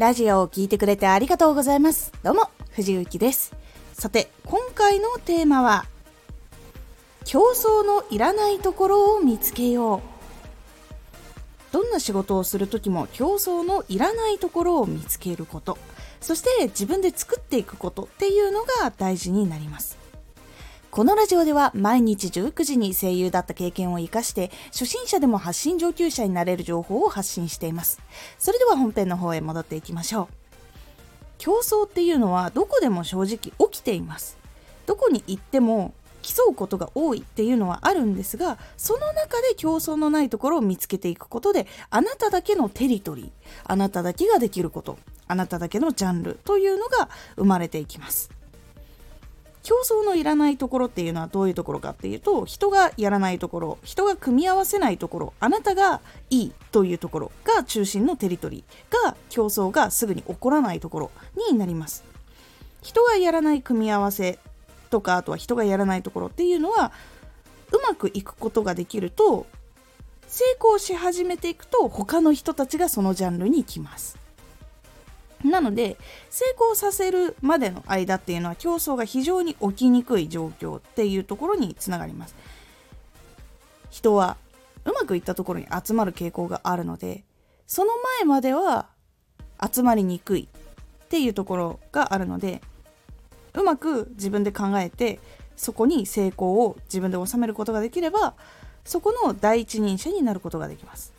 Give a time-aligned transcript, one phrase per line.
[0.00, 2.10] ラジオを聴いてくれてありがとうございます。
[2.22, 3.52] どうも、藤幸です。
[3.92, 5.84] さて、今回のテーマは、
[7.26, 10.00] 競争のいらないところを見つけよう。
[11.70, 15.76] どんな仕事をするときも競争のいらないところを見つけること、
[16.22, 19.99] そして自分で作っていくことっていうのが大事になります。
[20.90, 28.00] このラジオでは毎日19時に声優だった経験を活かして初心者でも発信上級者になれる情報を発信しています。
[28.40, 30.28] それでは本編の方へ戻っていきましょう。
[31.38, 34.36] 競争っていうのはどこでも正直起きています。
[34.86, 43.30] どこに行っても競うことが多いっていうのはあるんですがその中で競争のないところを見つけていくことであなただけのテリトリー
[43.64, 44.98] あなただけができること
[45.28, 48.39] あなただけのジャンルというのが生まれていきます
[49.62, 56.00] 競争のいらないところっていうのはどういうところかっていうと人がやらないところ人が組み合わせないところあなたが
[56.30, 61.10] いいというところが中心のテリトリーが競争がすぐに起こらないところ
[61.50, 62.04] になります。
[62.82, 64.38] 人がやらない組み合わせ
[64.88, 66.92] とかあとは人がやらないところっていうのは
[67.72, 69.46] うまくいくことができると
[70.26, 74.19] 成功し始めていくと他の人たちがそのジャンルに行きます。
[75.44, 75.96] なので
[76.28, 82.34] 成功させるまでの間っていうのは競争が非常に起きにくい状況っていうところにつながります。
[83.90, 84.36] 人は
[84.84, 87.24] うまくいったところに集まる傾向があるので
[87.66, 88.88] その前までは
[89.60, 90.48] 集まりにくい
[91.04, 92.62] っていうところがあるので
[93.54, 95.18] うまく自分で考えて
[95.56, 98.34] そこに成功を自分で収めることができれば
[98.84, 101.12] そこの第一人者になることができます。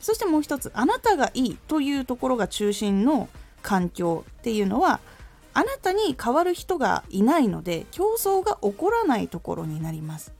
[0.00, 3.28] そしてもう一つあなたがいいというところが中心の
[3.62, 5.00] 環境っていうのは
[5.52, 10.32] あなたに代わる人がいないので競争が起こらないところになります。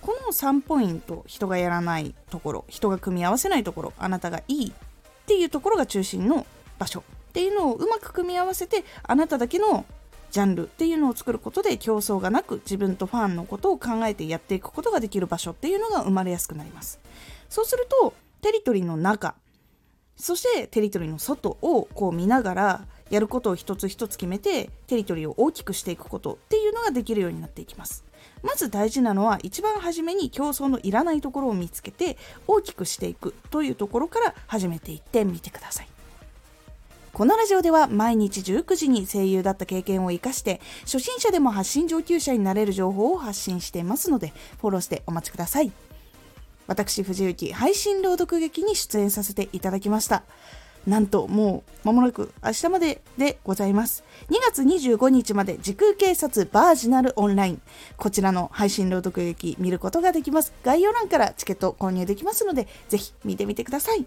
[0.00, 4.72] この3ポイント人がやらないところ人が組み合わせないところあなたがいいっ
[5.26, 6.46] ていうところが中心の
[6.78, 9.84] 場所っていうのをうまく組み合わせてあなただけの
[10.30, 17.00] ジャンルっていうのを作ることで競争がなく自分とファンのことを考えてやっていくことができる場所っていうのが生まれやすくなります。
[17.48, 19.34] そうするとテリトリーの中
[20.16, 28.04] そしてテリトリーの外をこう見ながらやることを一つ一つ決めてテリトリーを大きくしていくことっていうのができるようになっていきます。
[28.42, 32.16] まず大事なのは一番初めに競争のいらないところを見つけて
[32.46, 35.88] 大きくしていくというところから始めていってみてください。
[37.20, 45.70] このラジオでは毎日19時に声優だった経験を活かして初心者でも発信上級者になれる情報を発信していますのでフォローしてお待ちください。
[46.66, 50.22] 私藤幸配信朗読劇に出演させていただきました。
[50.86, 54.02] なんともう間もなく明日まででございます。
[54.30, 57.62] 2月25日まで時空警察バージナルオンライン。
[57.98, 60.54] こちらの配信朗読劇見ることができます。
[60.64, 64.06] 概要欄からチケット購入できますのでぜひ見てみてください。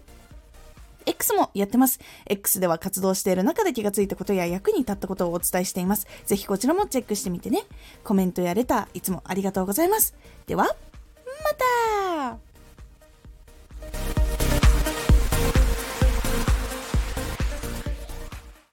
[1.06, 2.00] X もやってます。
[2.26, 6.06] X では活動している中で気がついたことや役に立ったことをお伝えしています。
[6.26, 7.64] ぜひこちらもチェックしてみてね。
[8.02, 10.14] コメントやレター、いつもありがとうございます。
[10.46, 12.03] では、また